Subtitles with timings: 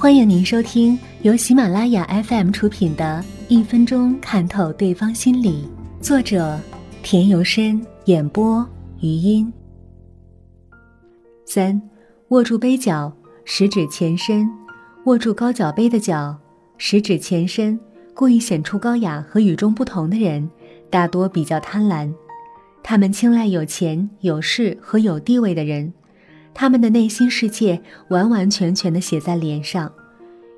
[0.00, 5.68] 欢迎您收听由喜马拉雅 FM 出品的《一分钟看透对方心理》，
[6.00, 6.56] 作者
[7.02, 8.64] 田由深，演播
[9.00, 9.52] 余音。
[11.44, 11.82] 三，
[12.28, 13.12] 握住杯角，
[13.44, 14.48] 食指前伸，
[15.06, 16.38] 握住高脚杯的角，
[16.76, 17.76] 食指前伸，
[18.14, 20.48] 故意显出高雅和与众不同的人，
[20.88, 22.14] 大多比较贪婪，
[22.84, 25.92] 他们青睐有钱、有势和有地位的人。
[26.54, 29.90] 他们的内心世界完完全全的写在脸上，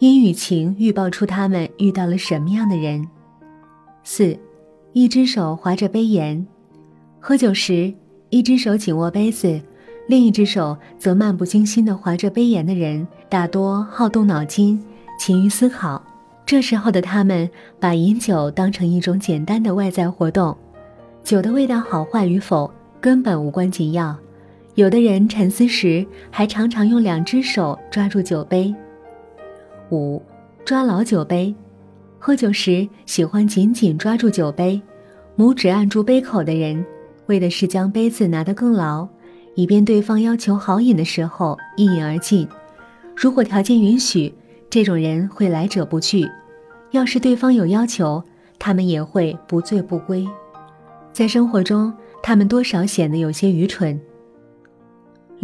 [0.00, 3.06] 阴与晴预报出他们遇到了什么样的人。
[4.02, 4.36] 四，
[4.92, 6.46] 一只手划着杯沿，
[7.20, 7.94] 喝酒时，
[8.30, 9.60] 一只手紧握杯子，
[10.08, 14.82] 另一只手则漫不经心的划着杯沿的人，大多好动脑筋，
[15.18, 16.02] 勤于思考。
[16.44, 17.48] 这时候的他们，
[17.80, 20.54] 把饮酒当成一种简单的外在活动，
[21.22, 24.14] 酒的味道好坏与否根本无关紧要。
[24.74, 28.74] 有的人沉思时，还常常用两只手抓住酒杯。
[29.90, 30.20] 五，
[30.64, 31.54] 抓牢酒杯，
[32.18, 34.82] 喝酒时喜欢紧紧抓住酒杯，
[35.36, 36.84] 拇指按住杯口的人，
[37.26, 39.06] 为的是将杯子拿得更牢，
[39.54, 42.48] 以便对方要求好饮的时候一饮而尽。
[43.14, 44.34] 如果条件允许，
[44.68, 46.26] 这种人会来者不拒；
[46.90, 48.20] 要是对方有要求，
[48.58, 50.26] 他们也会不醉不归。
[51.12, 54.00] 在生活中，他们多少显得有些愚蠢。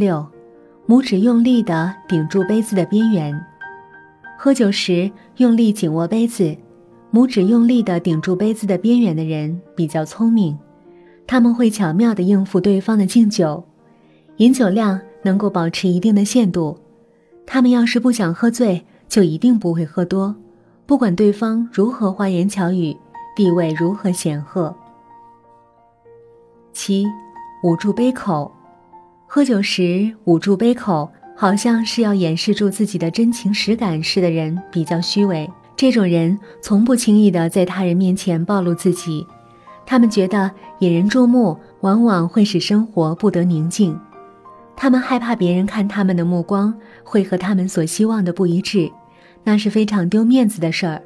[0.01, 0.27] 六，
[0.89, 3.39] 拇指用力地顶住杯子的边缘。
[4.39, 6.57] 喝酒时用力紧握杯子，
[7.13, 10.59] 拇指用力地顶住杯子的边缘的人比较聪明，
[11.27, 13.63] 他们会巧妙地应付对方的敬酒，
[14.39, 16.79] 饮酒量能够保持一定的限度。
[17.45, 20.35] 他们要是不想喝醉，就一定不会喝多，
[20.87, 22.97] 不管对方如何花言巧语，
[23.37, 24.75] 地位如何显赫。
[26.73, 27.05] 七，
[27.63, 28.51] 捂住杯口。
[29.33, 35.49] 喝酒时捂住杯口，好像是要掩饰住自己的真情实感似的人比较虚伪。
[35.77, 39.25] 这种人从不轻易的在他人面前暴露自己，
[39.87, 43.97] 他们觉得引人注目往往会使生活不得宁静，
[44.75, 46.75] 他们害怕别人看他们的目光
[47.05, 48.91] 会和他们所希望的不一致，
[49.45, 51.01] 那是非常丢面子的事儿。